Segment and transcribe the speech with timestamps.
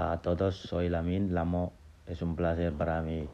[0.00, 1.72] A todos, soy Lamin Lamo.
[2.06, 3.26] Es un placer para mí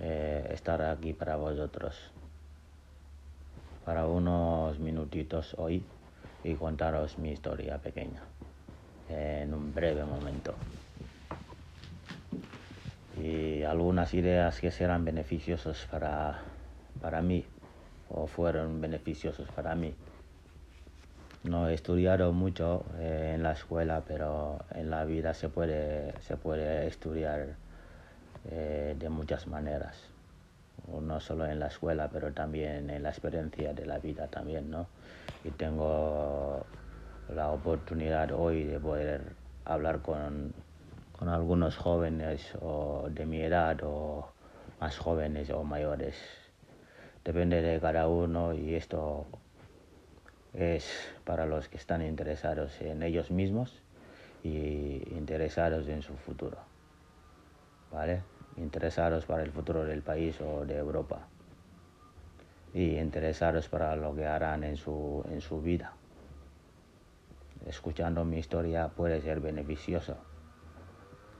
[0.00, 2.12] eh, estar aquí para vosotros.
[3.84, 5.82] Para unos minutitos hoy
[6.44, 8.22] y contaros mi historia pequeña
[9.08, 10.54] en un breve momento.
[13.20, 16.38] Y algunas ideas que serán beneficiosas para,
[17.00, 17.44] para mí
[18.10, 19.92] o fueron beneficiosos para mí.
[21.42, 26.36] No he estudiado mucho eh, en la escuela, pero en la vida se puede, se
[26.36, 27.56] puede estudiar
[28.50, 29.96] eh, de muchas maneras.
[31.00, 34.86] No solo en la escuela, pero también en la experiencia de la vida también, ¿no?
[35.42, 36.66] Y tengo
[37.34, 39.32] la oportunidad hoy de poder
[39.64, 40.52] hablar con,
[41.18, 44.30] con algunos jóvenes o de mi edad o
[44.78, 46.16] más jóvenes o mayores.
[47.24, 49.26] Depende de cada uno y esto
[50.54, 50.90] es
[51.24, 53.82] para los que están interesados en ellos mismos
[54.42, 56.58] y interesados en su futuro.
[57.92, 58.22] ¿Vale?
[58.56, 61.28] Interesados para el futuro del país o de Europa.
[62.72, 65.92] Y interesados para lo que harán en su, en su vida.
[67.66, 70.16] Escuchando mi historia puede ser beneficioso.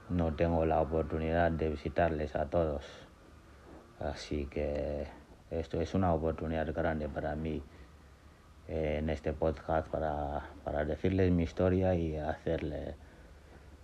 [0.09, 2.85] No tengo la oportunidad de visitarles a todos.
[3.99, 5.07] Así que
[5.49, 7.63] esto es una oportunidad grande para mí
[8.71, 12.95] en este podcast para, para decirles mi historia y hacerle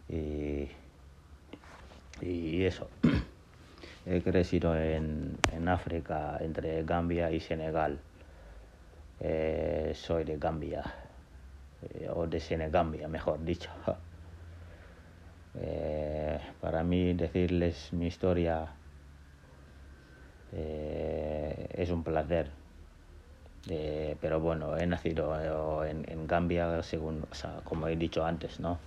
[0.07, 0.69] y,
[2.21, 2.89] y eso.
[4.05, 7.99] He crecido en, en, África entre Gambia y Senegal.
[9.19, 10.83] Eh, soy de Gambia,
[11.81, 13.69] eh, o de Senegambia, mejor dicho.
[15.59, 18.75] Eh, para mí decirles mi historia
[20.51, 22.51] es un placer
[23.69, 28.59] eh, pero bueno, he nacido en, en Gambia, según, o sea, como he dicho antes,
[28.59, 28.79] ¿no?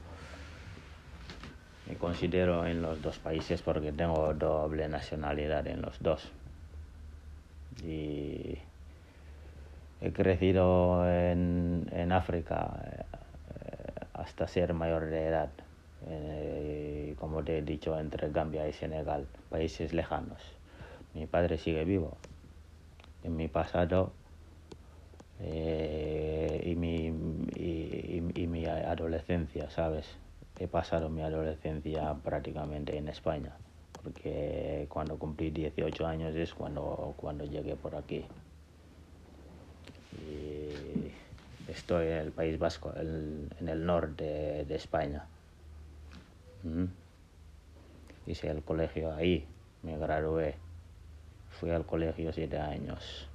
[1.87, 6.31] Me considero en los dos países porque tengo doble nacionalidad en los dos.
[7.85, 8.59] Y
[10.01, 15.51] he crecido en, en África eh, hasta ser mayor de edad.
[16.07, 20.41] Eh, como te he dicho, entre Gambia y Senegal, países lejanos.
[21.15, 22.17] Mi padre sigue vivo.
[23.25, 24.13] En mi pasado
[25.43, 27.07] eh, y, mi,
[27.57, 30.07] y, y, mi adolescencia, ¿sabes?
[30.59, 33.57] He pasado mi adolescencia prácticamente en España,
[34.03, 38.27] porque cuando cumplí 18 años es cuando, cuando llegué por aquí.
[40.29, 45.25] Y estoy en el País Vasco, el, en el norte de España.
[46.63, 46.85] ¿Mm?
[48.27, 49.47] Hice el colegio ahí,
[49.83, 50.57] me gradué.
[51.49, 53.30] Fui al colegio siete años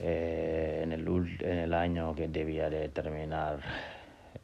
[0.00, 1.06] eh, en, el,
[1.40, 3.60] en el año que debía de terminar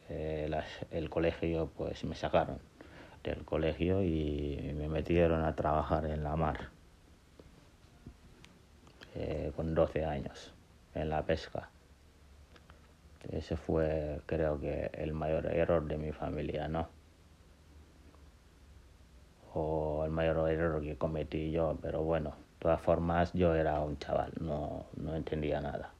[0.08, 0.50] eh,
[0.90, 2.58] el colegio, pues me sacaron
[3.22, 6.70] del colegio y me metieron a trabajar en la mar
[9.14, 10.52] eh, con 12 años
[10.94, 11.68] en la pesca.
[13.30, 16.88] Ese fue creo que el mayor error de mi familia, ¿no?
[19.54, 24.32] O el mayor error que cometí yo, pero bueno, todas formas yo era un chaval,
[24.40, 25.90] no, no entendía nada.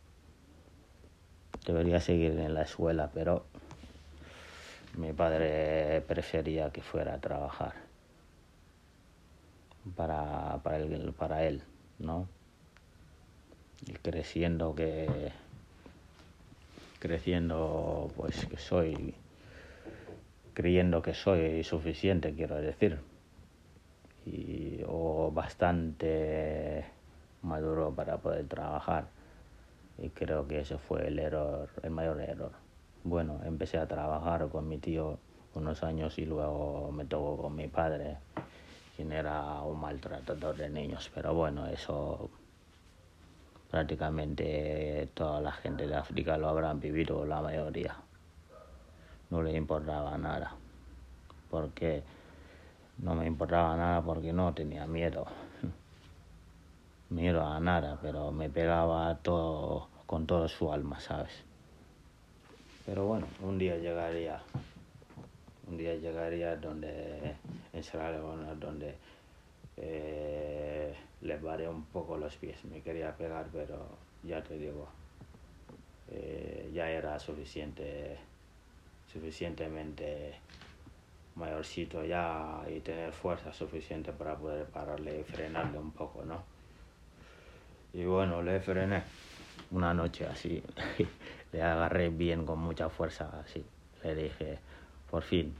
[1.67, 3.45] Debería seguir en la escuela, pero
[4.97, 7.75] mi padre prefería que fuera a trabajar
[9.97, 11.65] para, para, él, para él,
[11.99, 12.29] ¿no?
[13.85, 15.33] Y creciendo que
[17.01, 19.17] creciendo pues que soy
[20.55, 23.01] creyendo que soy suficiente quiero decir
[24.27, 26.85] y, o bastante
[27.43, 29.07] maduro para poder trabajar.
[29.99, 32.53] Y creo que ese fue el error, el mayor error.
[33.05, 35.19] Bueno, empecé a trabajar con mi tío
[35.55, 38.17] unos años y luego me tocó con mi padre,
[38.97, 41.11] quien era un maltratador de niños.
[41.15, 42.31] Pero bueno, eso
[43.71, 47.97] prácticamente toda la gente de África lo habrán vivido, la mayoría.
[49.31, 50.55] No le importaba nada,
[51.51, 52.03] porque
[53.03, 55.27] no me importaba nada porque no tenía miedo.
[57.11, 61.33] Miedo a nada, pero me pegaba todo con toda su alma, ¿sabes?
[62.87, 64.41] Pero bueno, un día llegaría,
[65.69, 67.35] un día llegaría donde,
[67.73, 68.95] en Sierra Leona, donde
[69.77, 72.65] eh, les varé un poco los pies.
[72.65, 73.79] Me quería pegar, pero
[74.23, 74.89] ya te digo,
[76.09, 78.17] eh, ya era suficiente,
[79.13, 80.35] suficientemente
[81.37, 86.43] mayorcito ya y tener fuerza suficiente para poder pararle y frenarle un poco, ¿no?
[87.93, 89.03] Y bueno, le frené
[89.71, 90.63] una noche así,
[91.53, 93.65] le agarré bien con mucha fuerza así.
[94.03, 94.59] Le dije,
[95.11, 95.55] por fin.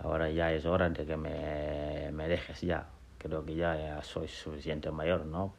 [0.00, 2.86] Ahora ya es hora de que me, me dejes ya.
[3.18, 5.52] Creo que ya, soy suficiente mayor, ¿no?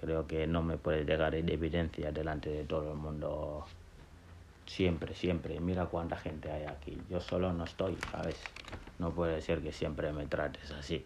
[0.00, 3.66] Creo que no me puedes dejar en evidencia delante de todo el mundo.
[4.66, 5.60] Siempre, siempre.
[5.60, 6.98] Mira cuánta gente hay aquí.
[7.08, 8.40] Yo solo no estoy, ¿sabes?
[8.98, 11.04] No puede ser que siempre me trates así.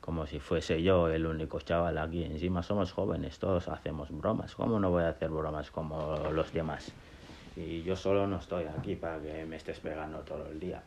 [0.00, 2.24] Como si fuese yo el único chaval aquí.
[2.24, 4.54] Encima somos jóvenes, todos hacemos bromas.
[4.54, 6.92] ¿Cómo no voy a hacer bromas como los demás?
[7.56, 10.82] Y yo solo no estoy aquí para que me estés pegando todo el día.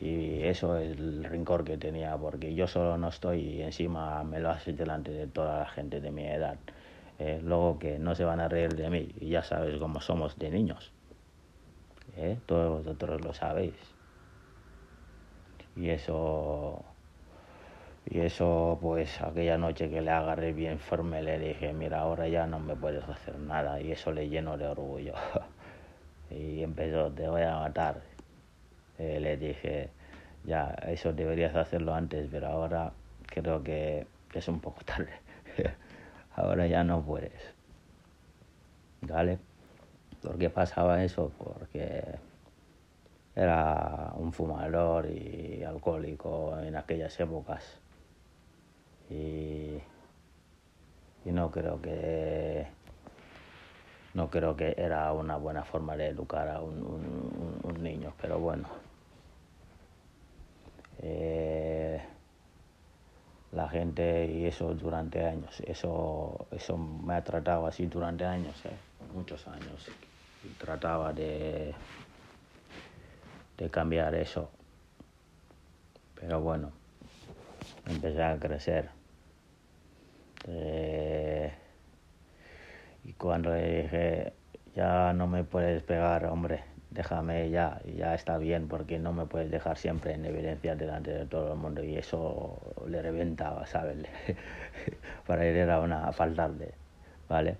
[0.00, 4.40] Y eso es el rincor que tenía, porque yo solo no estoy y encima me
[4.40, 6.58] lo haces delante de toda la gente de mi edad.
[7.18, 10.38] Eh, luego que no se van a reír de mí, y ya sabes cómo somos
[10.38, 10.92] de niños.
[12.16, 13.74] Eh, todos vosotros lo sabéis.
[15.76, 16.84] Y eso
[18.06, 22.46] y eso, pues aquella noche que le agarré bien firme, le dije, mira, ahora ya
[22.46, 23.80] no me puedes hacer nada.
[23.80, 25.14] Y eso le lleno de orgullo.
[26.30, 28.02] y empezó, te voy a matar.
[28.98, 29.90] Eh, le dije,
[30.44, 32.92] ya, eso deberías hacerlo antes, pero ahora
[33.26, 35.12] creo que es un poco tarde.
[36.36, 37.54] ahora ya no puedes.
[39.02, 39.38] ¿Vale?
[40.22, 41.32] ¿Por qué pasaba eso?
[41.38, 42.02] Porque
[43.34, 47.80] era un fumador y alcohólico en aquellas épocas
[49.12, 49.82] y,
[51.24, 52.66] no creo que
[54.14, 58.68] no creo que era una buena forma de educar a un, niño, pero bueno.
[61.00, 62.00] Eh,
[63.52, 68.70] la gente y eso durante años, eso, eso me ha tratado así durante años, eh,
[69.14, 69.88] muchos años.
[70.58, 71.74] Trataba de,
[73.58, 74.50] de cambiar eso.
[76.18, 76.72] Pero bueno,
[77.86, 78.90] empecé a crecer.
[80.48, 81.52] Eh,
[83.04, 84.32] y cuando dije,
[84.74, 89.50] ya no me puedes pegar, hombre, déjame ya, ya está bien, porque no me puedes
[89.50, 91.82] dejar siempre en evidencia delante de todo el mundo.
[91.82, 93.98] Y eso le reventaba, ¿sabes?
[95.26, 96.72] Para ir era una faltarle,
[97.28, 97.56] ¿vale?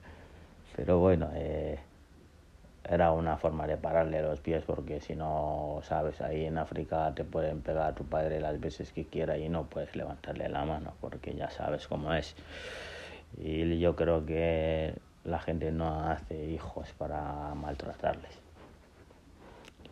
[0.76, 1.78] Pero bueno, eh,
[2.88, 7.24] era una forma de pararle los pies porque si no, sabes, ahí en África te
[7.24, 10.94] pueden pegar a tu padre las veces que quiera y no puedes levantarle la mano
[11.00, 12.34] porque ya sabes cómo es.
[13.38, 14.94] Y yo creo que
[15.24, 18.41] la gente no hace hijos para maltratarles.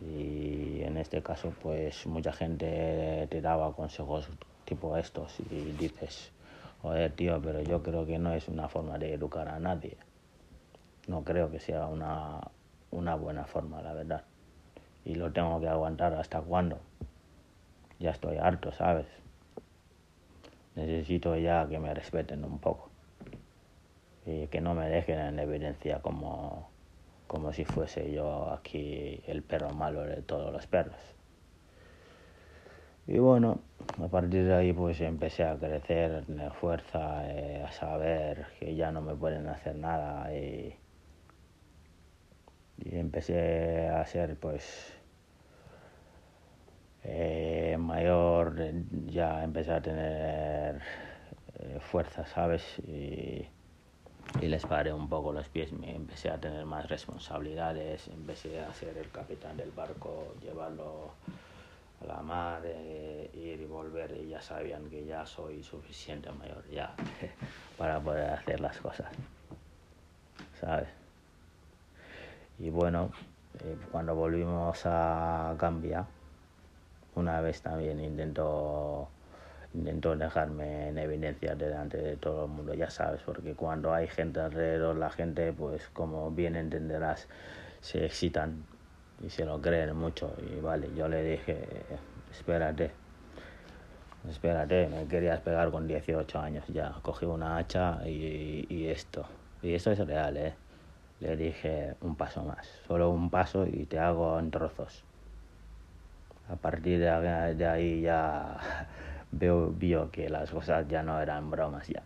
[0.01, 4.27] Y en este caso, pues mucha gente te daba consejos
[4.65, 6.31] tipo estos y dices,
[6.81, 9.97] joder tío, pero yo creo que no es una forma de educar a nadie.
[11.07, 12.41] No creo que sea una
[12.91, 14.23] una buena forma, la verdad.
[15.05, 16.79] Y lo tengo que aguantar hasta cuándo.
[17.99, 19.07] Ya estoy harto, ¿sabes?
[20.75, 22.89] Necesito ya que me respeten un poco.
[24.25, 26.69] Y que no me dejen en evidencia como,
[27.31, 30.99] como si fuese yo aquí el perro malo de todos los perros.
[33.07, 33.59] Y bueno,
[34.03, 38.91] a partir de ahí pues empecé a crecer de fuerza, eh, a saber que ya
[38.91, 40.75] no me pueden hacer nada y
[42.83, 44.93] y empecé a ser pues
[47.05, 48.55] eh, mayor,
[49.05, 50.81] ya empecé a tener
[51.59, 52.63] eh, fuerza, ¿sabes?
[52.79, 53.47] Y,
[54.39, 58.73] y, les paré un poco los pies, me empecé a tener más responsabilidades, empecé a
[58.73, 61.11] ser el capitán del barco, llevarlo
[62.01, 66.93] a la mar, ir y volver, y ya sabían que ya soy suficiente mayor ya
[67.77, 69.11] para poder hacer las cosas,
[70.59, 70.87] ¿sabes?
[72.59, 73.11] Y bueno,
[73.59, 76.05] eh, cuando volvimos a Gambia,
[77.15, 79.09] una vez también intentó,
[79.73, 84.39] intentó dejarme en evidencia delante de todo el mundo, ya sabes, porque cuando hay gente
[84.39, 87.27] alrededor, la gente, pues como bien entenderás,
[87.79, 88.63] se excitan
[89.23, 90.35] y se lo creen mucho.
[90.51, 91.67] Y vale, yo le dije,
[92.31, 92.91] espérate,
[94.29, 99.25] espérate, me querías pegar con 18 años ya, cogí una hacha y, y esto.
[99.61, 100.53] Y esto es real, ¿eh?
[101.19, 105.03] Le dije un paso más, solo un paso y te hago en trozos.
[106.49, 107.09] A partir de,
[107.65, 108.57] ahí ya
[109.31, 112.03] veo, vio que las cosas ya no eran bromas ya.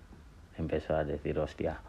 [0.58, 1.80] Empezó a decir, hostia,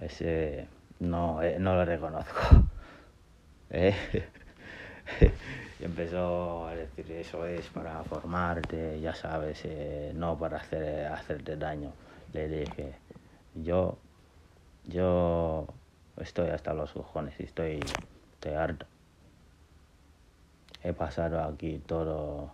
[0.00, 0.68] ese
[1.00, 2.40] no, eh, no lo reconozco.
[3.70, 3.94] ¿Eh?
[5.80, 11.92] empezó a decir, eso es para formarte, ya sabes, eh, no para hacer, hacerte daño.
[12.32, 12.94] Le dije,
[13.54, 13.98] yo,
[14.84, 15.66] yo
[16.18, 17.80] estoy hasta los cojones estoy,
[18.34, 18.86] estoy harto.
[20.82, 22.52] He pasado aquí todo,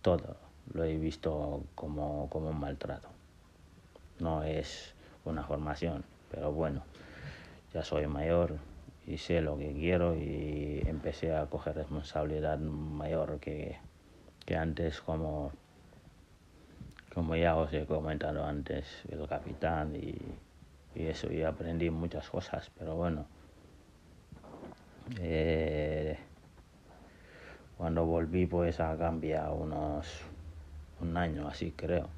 [0.00, 0.36] todo,
[0.72, 3.08] lo he visto como, como un maltrato.
[4.20, 4.94] No es
[5.24, 6.82] una formación, pero bueno,
[7.72, 8.56] ya soy mayor
[9.06, 13.78] y sé lo que quiero y empecé a coger responsabilidad mayor que,
[14.44, 15.52] que antes como
[17.14, 20.14] como ya os he comentado antes el capitán y,
[20.94, 23.24] y eso y aprendí muchas cosas pero bueno
[25.18, 26.18] eh,
[27.78, 30.06] cuando volví pues ha cambiado unos
[31.00, 32.08] un año así creo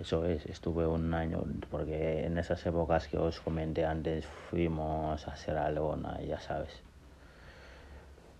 [0.00, 5.36] eso es, estuve un año, porque en esas épocas que os comenté antes fuimos a
[5.36, 6.82] Sierra Leona, ya sabes.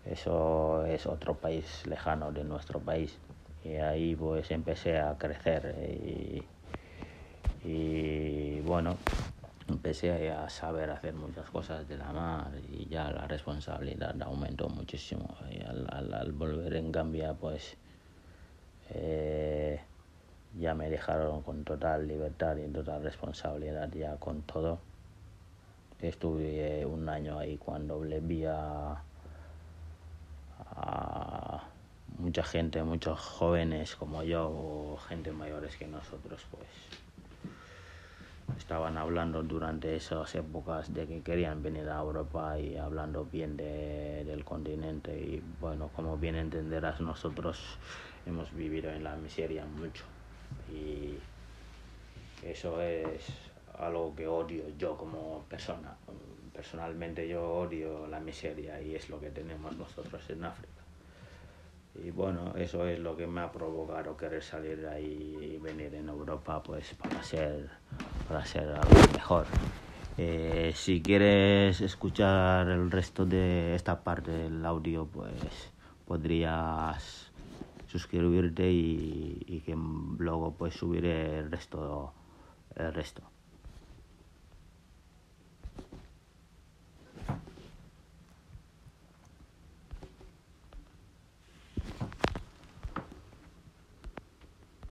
[0.04, 3.16] Eso es otro país lejano de nuestro país.
[3.64, 6.42] Y ahí pues empecé a crecer y,
[7.64, 8.96] y bueno,
[9.68, 15.34] empecé a saber hacer muchas cosas de la mar y ya la responsabilidad aumentó muchísimo.
[15.50, 17.76] Y al, al, al volver en Gambia pues...
[18.94, 19.80] Eh,
[20.58, 24.78] ya me dejaron con total libertad y total responsabilidad ya con todo.
[26.00, 29.02] Estuve un año ahí cuando le vi a,
[30.76, 31.64] a
[32.18, 36.68] mucha gente, muchos jóvenes como yo o gente mayores que nosotros, pues
[38.58, 44.24] estaban hablando durante esas épocas de que querían venir a Europa y hablando bien de,
[44.24, 47.78] del continente y bueno, como bien entenderás, nosotros
[48.26, 50.04] hemos vivido en la miseria mucho
[50.72, 51.18] y
[52.44, 53.26] eso es
[53.78, 55.96] algo que odio yo como persona.
[56.52, 60.70] Personalmente yo odio la miseria y es lo que tenemos nosotros en África.
[62.02, 65.94] Y bueno, eso es lo que me ha provocado querer salir de ahí y venir
[65.94, 67.70] en Europa pues para ser,
[68.28, 69.46] para ser algo mejor.
[70.16, 75.72] Eh, si quieres escuchar el resto de esta parte del audio, pues
[76.06, 77.32] podrías
[77.94, 82.12] suscribirte y, que luego pues subiré el resto
[82.74, 83.22] el resto